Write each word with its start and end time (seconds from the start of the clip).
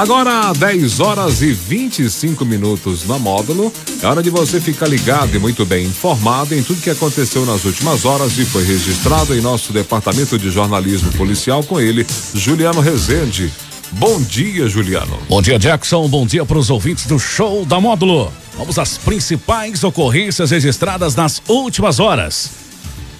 Agora, 0.00 0.54
10 0.54 0.98
horas 0.98 1.42
e 1.42 1.52
25 1.52 2.42
minutos 2.46 3.06
na 3.06 3.18
módulo. 3.18 3.70
É 4.02 4.06
hora 4.06 4.22
de 4.22 4.30
você 4.30 4.58
ficar 4.58 4.88
ligado 4.88 5.36
e 5.36 5.38
muito 5.38 5.66
bem 5.66 5.84
informado 5.84 6.54
em 6.54 6.62
tudo 6.62 6.80
que 6.80 6.88
aconteceu 6.88 7.44
nas 7.44 7.66
últimas 7.66 8.06
horas 8.06 8.38
e 8.38 8.46
foi 8.46 8.64
registrado 8.64 9.36
em 9.36 9.42
nosso 9.42 9.74
departamento 9.74 10.38
de 10.38 10.50
jornalismo 10.50 11.12
policial 11.12 11.62
com 11.62 11.78
ele, 11.78 12.06
Juliano 12.32 12.80
Rezende. 12.80 13.52
Bom 13.92 14.22
dia, 14.22 14.66
Juliano. 14.70 15.18
Bom 15.28 15.42
dia, 15.42 15.58
Jackson. 15.58 16.08
Bom 16.08 16.24
dia 16.24 16.46
para 16.46 16.56
os 16.56 16.70
ouvintes 16.70 17.04
do 17.04 17.18
show 17.18 17.66
da 17.66 17.78
módulo. 17.78 18.32
Vamos 18.56 18.78
às 18.78 18.96
principais 18.96 19.84
ocorrências 19.84 20.50
registradas 20.50 21.14
nas 21.14 21.42
últimas 21.46 22.00
horas. 22.00 22.52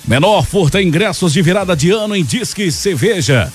Menor 0.09 0.47
furta 0.47 0.81
ingressos 0.81 1.35
de 1.35 1.43
virada 1.43 1.77
de 1.77 1.91
ano 1.91 2.17
em 2.17 2.25
Disque 2.25 2.73
Cerveja. 2.73 3.53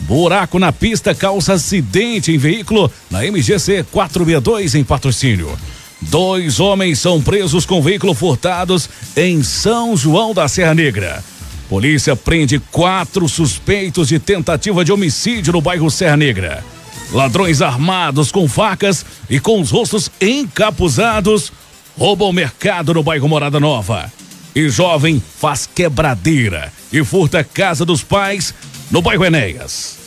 Buraco 0.00 0.58
na 0.58 0.72
pista 0.72 1.14
causa 1.14 1.54
acidente 1.54 2.32
em 2.32 2.38
veículo 2.38 2.90
na 3.10 3.22
MGC 3.22 3.84
462 3.90 4.74
em 4.74 4.84
patrocínio. 4.84 5.58
Dois 6.00 6.60
homens 6.60 7.00
são 7.00 7.20
presos 7.20 7.66
com 7.66 7.82
veículo 7.82 8.14
furtados 8.14 8.88
em 9.16 9.42
São 9.42 9.96
João 9.96 10.32
da 10.32 10.46
Serra 10.46 10.74
Negra. 10.74 11.24
Polícia 11.68 12.14
prende 12.14 12.58
quatro 12.58 13.28
suspeitos 13.28 14.08
de 14.08 14.18
tentativa 14.18 14.84
de 14.84 14.92
homicídio 14.92 15.52
no 15.52 15.60
bairro 15.60 15.90
Serra 15.90 16.16
Negra. 16.16 16.64
Ladrões 17.12 17.60
armados 17.60 18.30
com 18.30 18.48
facas 18.48 19.04
e 19.28 19.40
com 19.40 19.60
os 19.60 19.70
rostos 19.70 20.10
encapuzados 20.20 21.52
roubam 21.98 22.32
mercado 22.32 22.94
no 22.94 23.02
bairro 23.02 23.28
Morada 23.28 23.58
Nova. 23.58 24.10
E 24.54 24.68
jovem 24.68 25.22
faz 25.40 25.66
quebradeira 25.66 26.72
e 26.92 27.04
furta 27.04 27.44
casa 27.44 27.84
dos 27.84 28.02
pais 28.02 28.54
no 28.90 29.02
bairro 29.02 29.24
Enéas. 29.24 29.98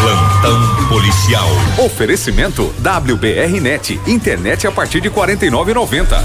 Plantão 0.00 0.88
policial. 0.88 1.48
Oferecimento 1.84 2.74
WBR 2.80 3.60
Net, 3.60 4.00
internet 4.06 4.66
a 4.66 4.72
partir 4.72 5.00
de 5.00 5.10
49,90. 5.10 6.16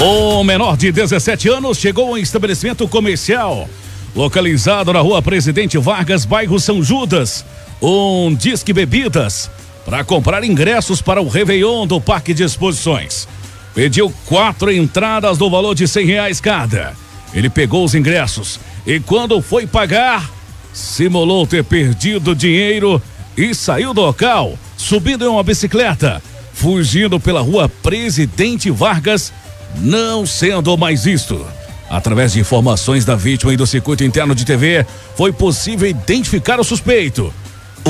O 0.00 0.44
menor 0.44 0.76
de 0.76 0.92
17 0.92 1.48
anos 1.48 1.78
chegou 1.78 2.08
ao 2.08 2.18
estabelecimento 2.18 2.86
comercial 2.86 3.68
localizado 4.14 4.92
na 4.92 5.00
rua 5.00 5.22
Presidente 5.22 5.78
Vargas, 5.78 6.24
bairro 6.24 6.58
São 6.58 6.82
Judas. 6.82 7.44
Um 7.80 8.34
disque 8.34 8.72
bebidas 8.72 9.50
para 9.88 10.04
comprar 10.04 10.44
ingressos 10.44 11.00
para 11.00 11.18
o 11.18 11.28
Réveillon 11.30 11.86
do 11.86 11.98
Parque 11.98 12.34
de 12.34 12.42
Exposições. 12.42 13.26
Pediu 13.74 14.12
quatro 14.26 14.70
entradas 14.70 15.38
no 15.38 15.48
valor 15.48 15.74
de 15.74 15.88
cem 15.88 16.04
reais 16.04 16.42
cada. 16.42 16.92
Ele 17.32 17.48
pegou 17.48 17.86
os 17.86 17.94
ingressos 17.94 18.60
e 18.86 19.00
quando 19.00 19.40
foi 19.40 19.66
pagar, 19.66 20.30
simulou 20.74 21.46
ter 21.46 21.64
perdido 21.64 22.34
dinheiro 22.34 23.00
e 23.34 23.54
saiu 23.54 23.94
do 23.94 24.02
local, 24.02 24.58
subindo 24.76 25.24
em 25.24 25.28
uma 25.28 25.42
bicicleta, 25.42 26.22
fugindo 26.52 27.18
pela 27.18 27.40
rua 27.40 27.66
Presidente 27.66 28.70
Vargas, 28.70 29.32
não 29.76 30.26
sendo 30.26 30.76
mais 30.76 31.04
visto. 31.04 31.46
Através 31.88 32.34
de 32.34 32.40
informações 32.40 33.06
da 33.06 33.16
vítima 33.16 33.54
e 33.54 33.56
do 33.56 33.66
circuito 33.66 34.04
interno 34.04 34.34
de 34.34 34.44
TV, 34.44 34.84
foi 35.16 35.32
possível 35.32 35.88
identificar 35.88 36.60
o 36.60 36.64
suspeito 36.64 37.32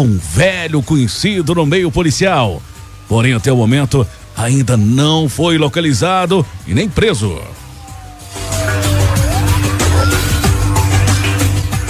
um 0.01 0.19
velho 0.19 0.83
conhecido 0.83 1.55
no 1.55 1.67
meio 1.67 1.91
policial. 1.91 2.63
Porém, 3.09 3.35
até 3.35 3.53
o 3.53 3.57
momento, 3.57 4.07
ainda 4.37 4.77
não 4.77 5.29
foi 5.29 5.59
localizado 5.59 6.45
e 6.67 6.75
nem 6.75 6.89
preso. 6.89 7.41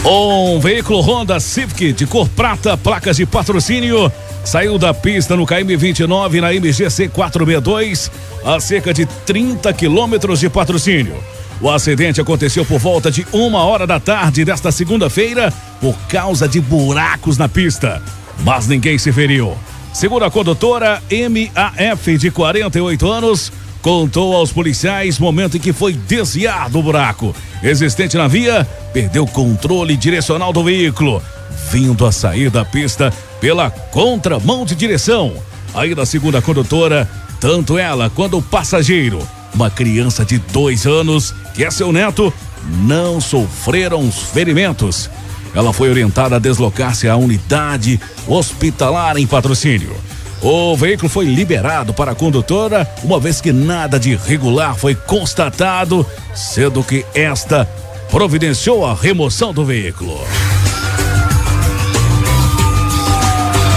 Um 0.04 0.58
veículo 0.58 1.00
Honda 1.00 1.38
Civic 1.38 1.92
de 1.92 2.06
cor 2.06 2.28
prata, 2.30 2.76
placas 2.76 3.16
de 3.18 3.26
patrocínio, 3.26 4.10
saiu 4.42 4.78
da 4.78 4.94
pista 4.94 5.36
no 5.36 5.44
KM 5.44 5.76
29 5.76 6.40
na 6.40 6.52
MGC 6.52 7.08
462, 7.08 8.10
a 8.44 8.58
cerca 8.58 8.94
de 8.94 9.04
30 9.04 9.70
quilômetros 9.74 10.40
de 10.40 10.48
patrocínio. 10.48 11.14
O 11.60 11.68
acidente 11.68 12.20
aconteceu 12.20 12.64
por 12.64 12.78
volta 12.78 13.10
de 13.10 13.26
uma 13.32 13.64
hora 13.64 13.86
da 13.86 13.98
tarde 13.98 14.44
desta 14.44 14.70
segunda-feira 14.70 15.52
por 15.80 15.96
causa 16.08 16.48
de 16.48 16.60
buracos 16.60 17.36
na 17.36 17.48
pista. 17.48 18.00
Mas 18.44 18.68
ninguém 18.68 18.96
se 18.96 19.12
feriu. 19.12 19.56
Segundo 19.92 20.24
a 20.24 20.30
condutora 20.30 21.02
MAF, 21.10 22.16
de 22.16 22.30
48 22.30 23.10
anos, 23.10 23.52
contou 23.82 24.36
aos 24.36 24.52
policiais 24.52 25.18
momento 25.18 25.56
em 25.56 25.60
que 25.60 25.72
foi 25.72 25.92
desviar 25.92 26.70
do 26.70 26.80
buraco 26.80 27.34
existente 27.62 28.16
na 28.16 28.28
via, 28.28 28.64
perdeu 28.92 29.26
controle 29.26 29.96
direcional 29.96 30.52
do 30.52 30.62
veículo, 30.62 31.20
vindo 31.70 32.06
a 32.06 32.12
sair 32.12 32.50
da 32.50 32.64
pista 32.64 33.12
pela 33.40 33.70
contramão 33.70 34.64
de 34.64 34.76
direção. 34.76 35.32
Aí, 35.74 35.94
na 35.94 36.06
segunda 36.06 36.40
condutora, 36.40 37.08
tanto 37.40 37.76
ela 37.76 38.10
quanto 38.10 38.38
o 38.38 38.42
passageiro 38.42 39.26
uma 39.54 39.70
criança 39.70 40.24
de 40.24 40.38
dois 40.38 40.86
anos, 40.86 41.34
que 41.54 41.64
é 41.64 41.70
seu 41.70 41.92
neto, 41.92 42.32
não 42.82 43.20
sofreram 43.20 44.10
ferimentos. 44.10 45.10
Ela 45.54 45.72
foi 45.72 45.90
orientada 45.90 46.36
a 46.36 46.38
deslocar-se 46.38 47.08
à 47.08 47.16
unidade 47.16 48.00
hospitalar 48.26 49.16
em 49.16 49.26
patrocínio. 49.26 49.96
O 50.40 50.76
veículo 50.76 51.08
foi 51.08 51.24
liberado 51.26 51.92
para 51.92 52.12
a 52.12 52.14
condutora, 52.14 52.88
uma 53.02 53.18
vez 53.18 53.40
que 53.40 53.52
nada 53.52 53.98
de 53.98 54.10
irregular 54.10 54.76
foi 54.76 54.94
constatado, 54.94 56.06
sendo 56.34 56.82
que 56.84 57.04
esta 57.12 57.68
providenciou 58.10 58.86
a 58.86 58.94
remoção 58.94 59.52
do 59.52 59.64
veículo. 59.64 60.18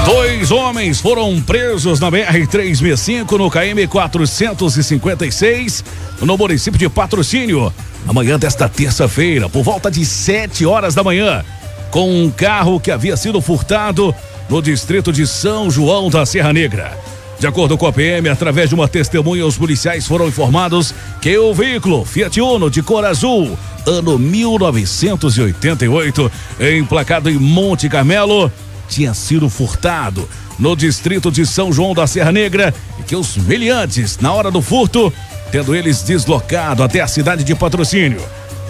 Dois 0.05 0.51
homens 0.51 0.99
foram 0.99 1.39
presos 1.39 1.99
na 1.99 2.11
BR-365 2.11 3.37
no 3.37 3.51
KM 3.51 3.87
456, 3.87 5.83
no 6.21 6.35
município 6.37 6.79
de 6.79 6.89
Patrocínio, 6.89 7.71
na 8.05 8.11
manhã 8.11 8.37
desta 8.39 8.67
terça-feira, 8.67 9.47
por 9.47 9.63
volta 9.63 9.91
de 9.91 10.03
7 10.03 10.65
horas 10.65 10.95
da 10.95 11.03
manhã, 11.03 11.45
com 11.91 12.23
um 12.23 12.31
carro 12.31 12.79
que 12.79 12.89
havia 12.89 13.15
sido 13.15 13.39
furtado 13.41 14.15
no 14.49 14.59
distrito 14.61 15.13
de 15.13 15.27
São 15.27 15.69
João 15.69 16.09
da 16.09 16.25
Serra 16.25 16.51
Negra. 16.51 16.97
De 17.39 17.45
acordo 17.47 17.77
com 17.77 17.85
a 17.87 17.93
PM, 17.93 18.27
através 18.29 18.69
de 18.69 18.75
uma 18.75 18.87
testemunha, 18.87 19.45
os 19.45 19.57
policiais 19.57 20.07
foram 20.07 20.27
informados 20.27 20.95
que 21.21 21.37
o 21.37 21.53
veículo 21.53 22.05
Fiat 22.05 22.41
Uno 22.41 22.69
de 22.69 22.81
cor 22.81 23.05
azul, 23.05 23.57
ano 23.85 24.17
1988, 24.17 26.31
emplacado 26.77 27.29
em 27.29 27.37
Monte 27.37 27.87
Carmelo, 27.87 28.51
tinha 28.91 29.13
sido 29.13 29.49
furtado 29.49 30.27
no 30.59 30.75
distrito 30.75 31.31
de 31.31 31.45
São 31.45 31.71
João 31.71 31.93
da 31.93 32.05
Serra 32.05 32.31
Negra 32.31 32.73
e 32.99 33.03
que 33.03 33.15
os 33.15 33.37
meliantes, 33.37 34.19
na 34.19 34.33
hora 34.33 34.51
do 34.51 34.61
furto, 34.61 35.11
tendo 35.49 35.73
eles 35.73 36.03
deslocado 36.03 36.83
até 36.83 36.99
a 36.99 37.07
cidade 37.07 37.43
de 37.43 37.55
patrocínio 37.55 38.21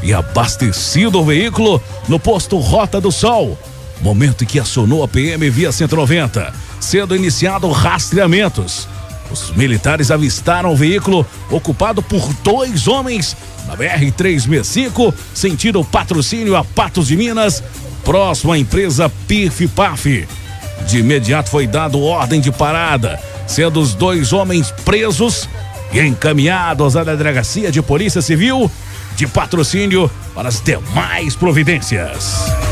e 0.03 0.13
abastecido 0.13 1.19
o 1.19 1.25
veículo 1.25 1.81
no 2.07 2.19
posto 2.19 2.57
Rota 2.57 3.01
do 3.01 3.11
Sol, 3.11 3.57
momento 3.99 4.43
em 4.43 4.47
que 4.47 4.59
acionou 4.59 5.03
a 5.03 5.07
PM 5.07 5.49
via 5.49 5.71
190, 5.71 6.53
sendo 6.79 7.15
iniciado 7.15 7.69
rastreamentos. 7.71 8.87
Os 9.31 9.51
militares 9.51 10.11
avistaram 10.11 10.73
o 10.73 10.75
veículo 10.75 11.25
ocupado 11.49 12.01
por 12.01 12.21
dois 12.43 12.87
homens 12.87 13.35
na 13.67 13.77
BR-365, 13.77 15.13
sentido 15.33 15.83
patrocínio 15.83 16.55
a 16.55 16.63
Patos 16.63 17.07
de 17.07 17.15
Minas, 17.15 17.63
próximo 18.03 18.51
à 18.51 18.57
empresa 18.57 19.09
Pif 19.27 19.67
Paf. 19.69 20.27
De 20.87 20.99
imediato 20.99 21.49
foi 21.49 21.67
dado 21.67 22.01
ordem 22.01 22.41
de 22.41 22.51
parada, 22.51 23.19
sendo 23.47 23.79
os 23.79 23.93
dois 23.93 24.33
homens 24.33 24.71
presos 24.83 25.47
e 25.93 25.99
encaminhados 26.01 26.95
à 26.97 27.03
delegacia 27.03 27.71
de 27.71 27.81
Polícia 27.81 28.21
Civil 28.21 28.69
de 29.15 29.27
patrocínio 29.27 30.09
para 30.33 30.49
as 30.49 30.61
demais 30.61 31.35
providências. 31.35 32.70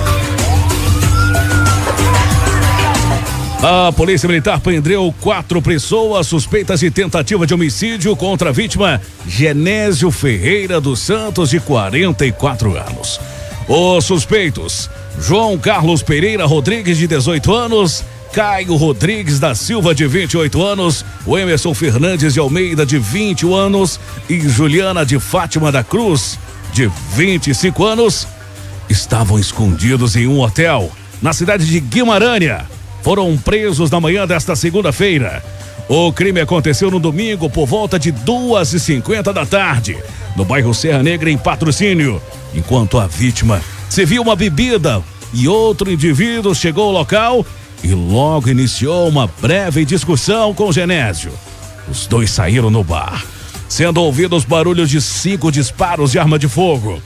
A 3.62 3.92
Polícia 3.92 4.26
Militar 4.26 4.62
prendeu 4.62 5.14
quatro 5.20 5.62
pessoas 5.62 6.28
suspeitas 6.28 6.80
de 6.80 6.90
tentativa 6.90 7.46
de 7.46 7.54
homicídio 7.54 8.16
contra 8.16 8.52
a 8.52 8.54
vítima 8.54 9.02
Genésio 9.28 10.10
Ferreira 10.12 10.80
dos 10.80 11.00
Santos, 11.02 11.50
de 11.50 11.60
44 11.60 12.78
anos. 12.78 13.20
Os 13.68 14.06
suspeitos: 14.06 14.90
João 15.20 15.58
Carlos 15.58 16.02
Pereira 16.02 16.46
Rodrigues, 16.46 16.98
de 16.98 17.06
18 17.06 17.54
anos, 17.54 18.06
Caio 18.32 18.78
Rodrigues 18.78 19.42
da 19.42 19.54
Silva, 19.54 19.94
de 19.94 20.08
28 20.08 20.64
anos, 20.64 21.04
o 21.26 21.38
Emerson 21.38 21.74
Fernandes 21.74 22.34
de 22.34 22.40
Almeida, 22.40 22.86
de 22.86 22.98
21 22.98 23.54
anos, 23.54 24.00
e 24.30 24.40
Juliana 24.40 25.06
de 25.06 25.20
Fátima 25.20 25.70
da 25.70 25.84
Cruz, 25.84 26.40
de 26.72 26.90
25 27.14 27.86
anos, 27.86 28.26
estavam 28.90 29.38
escondidos 29.38 30.16
em 30.16 30.28
um 30.28 30.40
hotel 30.40 30.90
na 31.22 31.34
cidade 31.34 31.66
de 31.66 31.82
Guimarães. 31.82 32.79
Foram 33.10 33.36
presos 33.36 33.90
na 33.90 34.00
manhã 34.00 34.28
desta 34.28 34.56
segunda-feira. 34.56 35.44
O 35.88 36.14
crime 36.14 36.42
aconteceu 36.42 36.92
no 36.92 37.00
domingo 37.00 37.50
por 37.50 37.66
volta 37.66 37.98
de 37.98 38.12
duas 38.12 38.72
e 38.74 38.80
cinquenta 38.80 39.34
da 39.34 39.48
tarde, 39.48 39.98
no 40.36 40.46
bairro 40.46 40.76
Serra 40.76 41.02
Negra, 41.02 41.32
em 41.32 41.36
patrocínio, 41.36 42.22
enquanto 42.54 43.00
a 43.00 43.08
vítima 43.08 43.64
serviu 43.90 44.22
uma 44.22 44.36
bebida 44.36 45.02
e 45.34 45.48
outro 45.48 45.92
indivíduo 45.92 46.54
chegou 46.54 46.84
ao 46.84 46.92
local 46.92 47.44
e 47.84 47.96
logo 47.96 48.48
iniciou 48.48 49.10
uma 49.10 49.26
breve 49.42 49.84
discussão 49.86 50.54
com 50.54 50.72
Genésio. 50.72 51.32
Os 51.90 52.06
dois 52.06 52.30
saíram 52.30 52.70
no 52.70 52.84
bar, 52.84 53.26
sendo 53.68 54.04
ouvidos 54.04 54.46
barulhos 54.46 54.88
de 54.88 55.02
cinco 55.02 55.52
disparos 55.52 56.12
de 56.12 56.20
arma 56.20 56.38
de 56.38 56.48
fogo. 56.48 57.02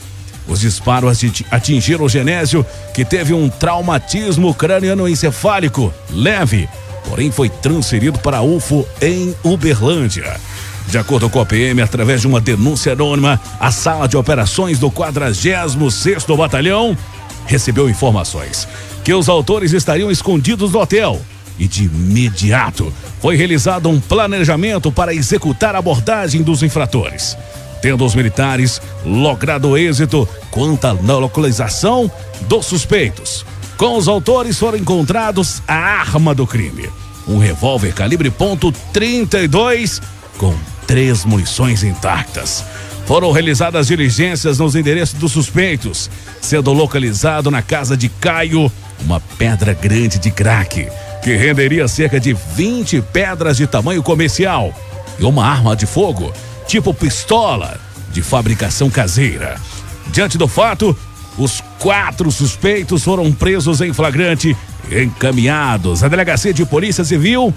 Os 0.47 0.59
disparos 0.59 1.21
atingiram 1.49 2.05
o 2.05 2.09
Genésio, 2.09 2.65
que 2.93 3.05
teve 3.05 3.33
um 3.33 3.49
traumatismo 3.49 4.53
crânioencefálico 4.53 5.93
leve, 6.09 6.67
porém 7.07 7.31
foi 7.31 7.49
transferido 7.49 8.19
para 8.19 8.41
UFO 8.41 8.87
em 9.01 9.33
Uberlândia. 9.43 10.39
De 10.87 10.97
acordo 10.97 11.29
com 11.29 11.39
a 11.39 11.45
PM, 11.45 11.81
através 11.81 12.21
de 12.21 12.27
uma 12.27 12.41
denúncia 12.41 12.91
anônima, 12.91 13.39
a 13.59 13.71
sala 13.71 14.07
de 14.07 14.17
operações 14.17 14.79
do 14.79 14.91
46º 14.91 16.35
Batalhão 16.35 16.97
recebeu 17.45 17.89
informações 17.89 18.67
que 19.03 19.13
os 19.13 19.27
autores 19.27 19.73
estariam 19.73 20.09
escondidos 20.09 20.71
no 20.71 20.79
hotel 20.79 21.21
e 21.59 21.67
de 21.67 21.83
imediato 21.83 22.91
foi 23.21 23.35
realizado 23.35 23.89
um 23.89 23.99
planejamento 23.99 24.91
para 24.91 25.13
executar 25.13 25.75
a 25.75 25.79
abordagem 25.79 26.41
dos 26.41 26.63
infratores 26.63 27.37
tendo 27.83 28.05
os 28.05 28.15
militares 28.15 28.81
logrado 29.05 29.77
êxito 29.77 30.25
quanto 30.49 30.85
à 30.85 30.93
localização 30.93 32.09
dos 32.43 32.65
suspeitos. 32.65 33.45
Com 33.75 33.97
os 33.97 34.07
autores 34.07 34.57
foram 34.57 34.77
encontrados 34.77 35.61
a 35.67 35.75
arma 35.75 36.33
do 36.33 36.47
crime, 36.47 36.89
um 37.27 37.37
revólver 37.37 37.93
calibre 37.93 38.31
.32 38.31 40.01
com 40.37 40.55
três 40.87 41.25
munições 41.25 41.83
intactas. 41.83 42.63
Foram 43.05 43.33
realizadas 43.33 43.87
diligências 43.87 44.59
nos 44.59 44.77
endereços 44.77 45.19
dos 45.19 45.33
suspeitos, 45.33 46.09
sendo 46.39 46.71
localizado 46.71 47.51
na 47.51 47.61
casa 47.61 47.97
de 47.97 48.07
Caio 48.07 48.71
uma 49.01 49.19
pedra 49.19 49.73
grande 49.73 50.19
de 50.19 50.31
crack, 50.31 50.87
que 51.21 51.35
renderia 51.35 51.85
cerca 51.89 52.17
de 52.17 52.31
20 52.31 53.01
pedras 53.11 53.57
de 53.57 53.67
tamanho 53.67 54.01
comercial, 54.01 54.73
e 55.19 55.25
uma 55.25 55.45
arma 55.45 55.75
de 55.75 55.85
fogo 55.85 56.31
tipo 56.67 56.93
pistola, 56.93 57.79
de 58.11 58.21
fabricação 58.21 58.89
caseira. 58.89 59.59
Diante 60.07 60.37
do 60.37 60.47
fato, 60.47 60.95
os 61.37 61.61
quatro 61.79 62.31
suspeitos 62.31 63.03
foram 63.03 63.31
presos 63.31 63.81
em 63.81 63.91
flagrante 63.91 64.55
encaminhados 64.91 66.03
à 66.03 66.07
delegacia 66.07 66.53
de 66.53 66.65
Polícia 66.65 67.03
Civil, 67.03 67.53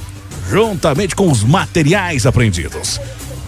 juntamente 0.49 1.15
com 1.15 1.31
os 1.31 1.43
materiais 1.43 2.27
apreendidos. 2.27 3.01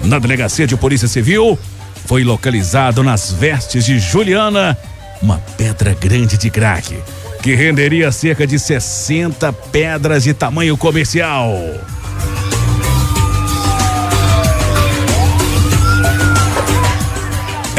Na 0.03 0.19
delegacia 0.19 0.67
de 0.67 0.77
Polícia 0.77 1.09
Civil, 1.09 1.59
foi 2.07 2.25
localizado 2.25 3.03
nas 3.03 3.33
vestes 3.33 3.85
de 3.85 3.99
Juliana 3.99 4.77
uma 5.21 5.39
pedra 5.57 5.95
grande 5.95 6.37
de 6.37 6.51
crack, 6.51 6.97
que 7.43 7.55
renderia 7.55 8.13
cerca 8.13 8.47
de 8.47 8.59
60 8.59 9.53
pedras 9.53 10.23
de 10.23 10.33
tamanho 10.33 10.77
comercial. 10.77 11.53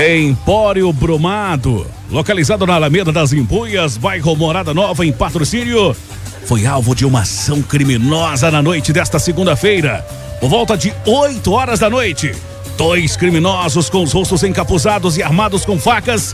Empório 0.07 0.93
Brumado, 0.93 1.85
localizado 2.09 2.65
na 2.65 2.75
Alameda 2.75 3.11
das 3.11 3.33
Embuias, 3.33 3.97
bairro 3.97 4.33
Morada 4.33 4.73
Nova, 4.73 5.05
em 5.05 5.11
patrocínio, 5.11 5.93
foi 6.45 6.65
alvo 6.65 6.95
de 6.95 7.05
uma 7.05 7.23
ação 7.23 7.61
criminosa 7.61 8.49
na 8.49 8.61
noite 8.61 8.93
desta 8.93 9.19
segunda-feira. 9.19 10.05
Por 10.39 10.49
volta 10.49 10.77
de 10.77 10.93
8 11.05 11.51
horas 11.51 11.79
da 11.79 11.89
noite, 11.89 12.33
dois 12.77 13.17
criminosos 13.17 13.89
com 13.89 14.01
os 14.01 14.13
rostos 14.13 14.41
encapuzados 14.41 15.17
e 15.17 15.21
armados 15.21 15.65
com 15.65 15.77
facas 15.77 16.33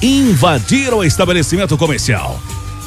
invadiram 0.00 0.98
o 0.98 1.04
estabelecimento 1.04 1.76
comercial. 1.76 2.40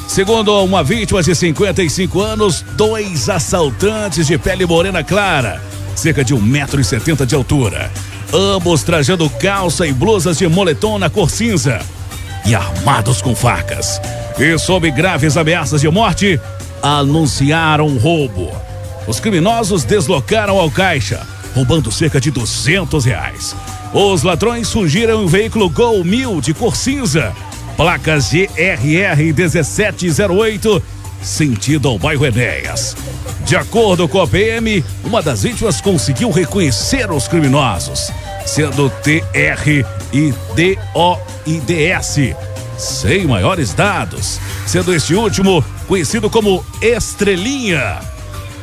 Segundo 0.08 0.64
uma 0.64 0.82
vítima 0.82 1.22
de 1.22 1.34
55 1.34 2.22
anos, 2.22 2.64
dois 2.78 3.28
assaltantes 3.28 4.26
de 4.26 4.38
pele 4.38 4.64
morena 4.64 5.04
clara, 5.04 5.60
cerca 5.94 6.24
de 6.24 6.34
1,70m 6.34 7.26
de 7.26 7.34
altura, 7.34 7.92
ambos 8.32 8.82
trajando 8.82 9.28
calça 9.28 9.86
e 9.86 9.92
blusas 9.92 10.38
de 10.38 10.48
moletom 10.48 10.98
na 10.98 11.10
cor 11.10 11.30
cinza 11.30 11.80
e 12.46 12.54
armados 12.54 13.22
com 13.22 13.34
facas. 13.34 14.00
E 14.38 14.58
sob 14.58 14.90
graves 14.90 15.36
ameaças 15.36 15.80
de 15.80 15.88
morte, 15.88 16.40
anunciaram 16.82 17.96
roubo. 17.96 18.52
Os 19.06 19.20
criminosos 19.20 19.84
deslocaram 19.84 20.58
ao 20.58 20.70
caixa, 20.70 21.26
roubando 21.54 21.92
cerca 21.92 22.20
de 22.20 22.30
200 22.30 23.04
reais. 23.04 23.54
Os 23.92 24.22
ladrões 24.22 24.72
fugiram 24.72 25.20
em 25.20 25.24
um 25.24 25.28
veículo 25.28 25.70
Gol 25.70 26.02
1000 26.02 26.40
de 26.40 26.52
cor 26.52 26.74
cinza, 26.74 27.32
placas 27.76 28.30
GRR 28.30 29.32
1708, 29.34 30.82
sentido 31.24 31.88
ao 31.88 31.98
bairro 31.98 32.26
Enéas. 32.26 32.96
De 33.44 33.56
acordo 33.56 34.06
com 34.08 34.20
a 34.20 34.26
PM, 34.26 34.84
uma 35.02 35.22
das 35.22 35.42
vítimas 35.42 35.80
conseguiu 35.80 36.30
reconhecer 36.30 37.10
os 37.10 37.26
criminosos, 37.26 38.10
sendo 38.46 38.90
TR 38.90 39.84
e 40.12 40.34
DOIDS, 40.94 42.36
sem 42.78 43.26
maiores 43.26 43.72
dados, 43.72 44.38
sendo 44.66 44.94
este 44.94 45.14
último 45.14 45.64
conhecido 45.86 46.30
como 46.30 46.64
Estrelinha. 46.80 48.00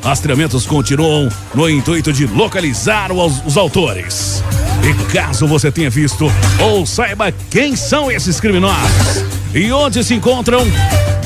Rastreamentos 0.03 0.65
continuam 0.65 1.29
no 1.53 1.69
intuito 1.69 2.11
de 2.11 2.25
localizar 2.25 3.11
os, 3.11 3.45
os 3.45 3.57
autores. 3.57 4.43
E 4.83 5.11
caso 5.11 5.45
você 5.45 5.71
tenha 5.71 5.91
visto 5.91 6.25
ou 6.59 6.85
saiba 6.87 7.31
quem 7.51 7.75
são 7.75 8.11
esses 8.11 8.39
criminosos 8.39 9.40
e 9.53 9.71
onde 9.71 10.03
se 10.03 10.13
encontram, 10.13 10.65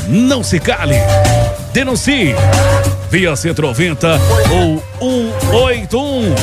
não 0.07 0.43
se 0.43 0.59
cale. 0.59 0.95
Denuncie 1.71 2.33
via 3.11 3.35
190 3.35 4.19
ou 4.51 4.83
181. 5.41 6.35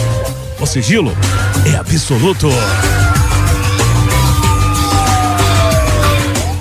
O 0.61 0.67
sigilo 0.67 1.13
é 1.67 1.77
absoluto. 1.77 2.49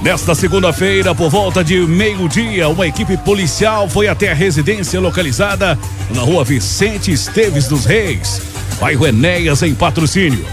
Nesta 0.02 0.34
segunda-feira, 0.34 1.14
por 1.14 1.30
volta 1.30 1.64
de 1.64 1.78
meio-dia, 1.78 2.68
uma 2.68 2.88
equipe 2.88 3.16
policial 3.18 3.88
foi 3.88 4.08
até 4.08 4.32
a 4.32 4.34
residência 4.34 5.00
localizada 5.00 5.78
na 6.10 6.22
rua 6.22 6.44
Vicente 6.44 7.12
Esteves 7.12 7.68
dos 7.68 7.86
Reis, 7.86 8.42
bairro 8.80 9.06
Enéas, 9.06 9.62
em 9.62 9.76
patrocínio, 9.76 10.44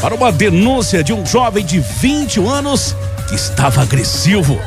para 0.00 0.14
uma 0.14 0.32
denúncia 0.32 1.04
de 1.04 1.12
um 1.12 1.26
jovem 1.26 1.66
de 1.66 1.80
21 1.80 2.48
anos 2.48 2.96
que 3.28 3.34
estava 3.34 3.82
agressivo 3.82 4.58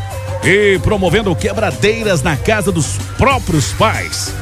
e 0.43 0.79
promovendo 0.79 1.35
quebradeiras 1.35 2.21
na 2.21 2.35
casa 2.37 2.71
dos 2.71 2.97
próprios 3.17 3.71
pais. 3.73 4.33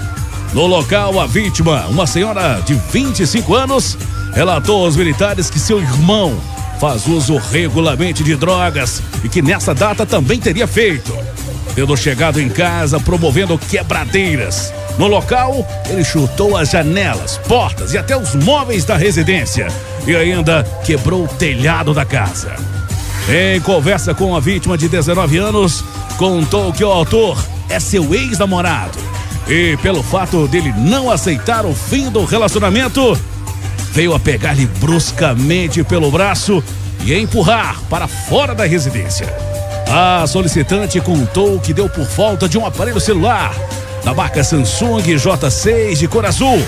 No 0.54 0.66
local, 0.66 1.20
a 1.20 1.26
vítima, 1.26 1.86
uma 1.88 2.08
senhora 2.08 2.62
de 2.66 2.76
25 2.76 3.54
anos, 3.54 3.98
relatou 4.34 4.86
aos 4.86 4.96
militares 4.96 5.50
que 5.50 5.60
seu 5.60 5.80
irmão 5.80 6.40
faz 6.80 7.08
uso 7.08 7.38
regularmente 7.38 8.24
de 8.24 8.36
drogas 8.36 9.02
e 9.24 9.30
que 9.30 9.42
nessa 9.42 9.74
data 9.74 10.06
também 10.06 10.40
teria 10.40 10.68
feito. 10.68 11.18
Tendo 11.74 11.96
chegado 11.98 12.40
em 12.40 12.48
casa 12.48 13.00
promovendo 13.00 13.58
quebradeiras. 13.58 14.74
No 14.98 15.08
local, 15.08 15.68
ele 15.90 16.06
chutou 16.06 16.56
as 16.56 16.70
janelas, 16.70 17.38
portas 17.50 17.94
e 17.94 17.98
até 17.98 18.16
os 18.16 18.34
móveis 18.34 18.86
da 18.86 18.96
residência 18.96 19.68
e 20.08 20.16
ainda 20.16 20.64
quebrou 20.86 21.26
o 21.26 21.28
telhado 21.28 21.94
da 21.94 22.06
casa. 22.06 22.56
Em 23.28 23.60
conversa 23.60 24.14
com 24.14 24.36
a 24.36 24.40
vítima 24.40 24.78
de 24.78 24.88
19 24.88 25.38
anos, 25.38 25.84
contou 26.16 26.72
que 26.72 26.84
o 26.84 26.92
autor 26.92 27.36
é 27.68 27.80
seu 27.80 28.14
ex-namorado. 28.14 29.00
E 29.48 29.76
pelo 29.78 30.04
fato 30.04 30.48
dele 30.48 30.72
não 30.78 31.10
aceitar 31.10 31.66
o 31.66 31.74
fim 31.74 32.12
do 32.12 32.24
relacionamento, 32.24 33.18
veio 33.92 34.14
a 34.14 34.20
pegar-lhe 34.20 34.68
bruscamente 34.68 35.84
pelo 35.84 36.12
braço 36.12 36.64
e 37.04 37.16
empurrar 37.16 37.82
para 37.90 38.08
fora 38.08 38.54
da 38.54 38.64
residência. 38.64 39.28
A 39.90 40.28
solicitante 40.28 41.02
contou 41.02 41.60
que 41.60 41.74
deu 41.74 41.90
por 41.90 42.06
falta 42.06 42.48
de 42.48 42.60
um 42.60 42.66
aparelho 42.66 43.00
celular 43.00 43.56
da 44.04 44.14
marca 44.14 44.44
Samsung 44.44 45.02
J6 45.02 45.96
de 45.96 46.08
cor 46.08 46.28
azul, 46.28 46.64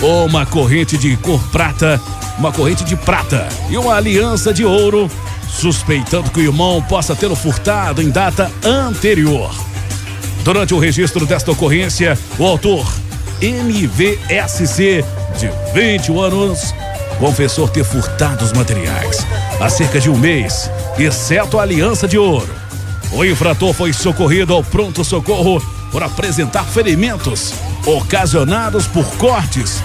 uma 0.00 0.46
corrente 0.46 0.96
de 0.96 1.14
cor 1.18 1.42
prata, 1.52 2.00
uma 2.38 2.50
corrente 2.50 2.84
de 2.84 2.96
prata 2.96 3.46
e 3.68 3.76
uma 3.76 3.94
aliança 3.96 4.50
de 4.50 4.64
ouro 4.64 5.10
suspeitando 5.50 6.30
que 6.30 6.40
o 6.40 6.42
irmão 6.42 6.82
possa 6.82 7.14
tê-lo 7.14 7.36
furtado 7.36 8.00
em 8.00 8.10
data 8.10 8.50
anterior. 8.64 9.54
Durante 10.44 10.72
o 10.72 10.78
registro 10.78 11.26
desta 11.26 11.50
ocorrência, 11.50 12.18
o 12.38 12.44
autor, 12.46 12.86
MVSC, 13.42 15.04
de 15.38 15.50
21 15.74 16.20
anos, 16.20 16.74
confessou 17.18 17.68
ter 17.68 17.84
furtado 17.84 18.44
os 18.44 18.52
materiais 18.52 19.26
há 19.60 19.68
cerca 19.68 20.00
de 20.00 20.08
um 20.08 20.16
mês, 20.16 20.70
exceto 20.98 21.58
a 21.58 21.62
aliança 21.62 22.08
de 22.08 22.16
ouro. 22.16 22.48
O 23.12 23.24
infrator 23.24 23.74
foi 23.74 23.92
socorrido 23.92 24.54
ao 24.54 24.64
pronto-socorro 24.64 25.60
por 25.92 26.02
apresentar 26.02 26.64
ferimentos 26.64 27.52
ocasionados 27.84 28.86
por 28.86 29.04
cortes 29.16 29.82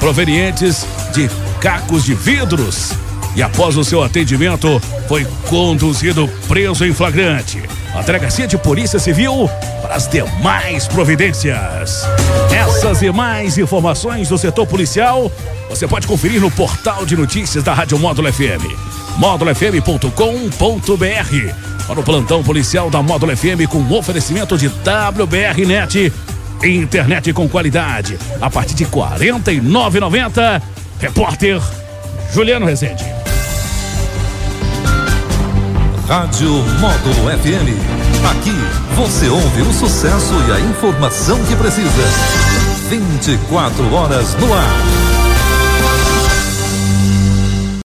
provenientes 0.00 0.84
de 1.12 1.30
cacos 1.60 2.04
de 2.04 2.14
vidros. 2.14 2.92
E 3.34 3.42
após 3.42 3.76
o 3.76 3.84
seu 3.84 4.02
atendimento, 4.02 4.80
foi 5.08 5.26
conduzido 5.48 6.28
preso 6.48 6.84
em 6.84 6.92
flagrante. 6.92 7.62
A 7.94 8.02
delegacia 8.02 8.46
de 8.46 8.56
Polícia 8.56 8.98
Civil 8.98 9.48
para 9.80 9.94
as 9.94 10.08
demais 10.08 10.86
providências. 10.86 12.06
Essas 12.50 13.02
e 13.02 13.10
mais 13.10 13.58
informações 13.58 14.28
do 14.28 14.38
setor 14.38 14.66
policial 14.66 15.30
você 15.72 15.88
pode 15.88 16.06
conferir 16.06 16.38
no 16.38 16.50
portal 16.50 17.06
de 17.06 17.16
notícias 17.16 17.64
da 17.64 17.72
Rádio 17.72 17.98
Módulo 17.98 18.30
FM, 18.30 18.62
módulofm.com.br. 19.16 21.86
Para 21.86 21.98
o 21.98 22.02
plantão 22.02 22.42
policial 22.42 22.90
da 22.90 23.02
Módulo 23.02 23.34
FM 23.34 23.66
com 23.70 23.80
oferecimento 23.90 24.58
de 24.58 24.68
WBR 24.68 25.64
Net, 25.66 26.12
internet 26.62 27.32
com 27.32 27.48
qualidade, 27.48 28.18
a 28.38 28.50
partir 28.50 28.74
de 28.74 28.84
R$ 28.84 28.90
49,90. 28.90 30.60
Repórter 31.00 31.58
Juliano 32.34 32.66
Rezende. 32.66 33.21
Rádio 36.08 36.50
Módulo 36.80 37.30
FM. 37.38 37.78
Aqui 38.30 38.54
você 38.96 39.28
ouve 39.28 39.62
o 39.62 39.72
sucesso 39.72 40.34
e 40.48 40.52
a 40.52 40.60
informação 40.60 41.42
que 41.44 41.54
precisa. 41.56 42.02
24 42.88 43.94
horas 43.94 44.34
no 44.34 44.52
ar. 44.52 45.11